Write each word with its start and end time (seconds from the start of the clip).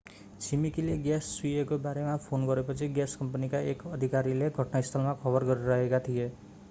छिमेकीले 0.43 0.93
ग्याँस 0.99 1.27
चुहिएको 1.33 1.77
बारेमा 1.83 2.15
फोन 2.23 2.47
गरेपछि 2.47 2.87
ग्याँस 2.95 3.15
कम्पनीका 3.17 3.59
एक 3.75 3.85
अधिकारीले 3.91 4.49
घटनास्थलमा 4.51 5.13
खबर 5.23 5.51
गरिरहेका 5.51 5.99
थिए 6.09 6.31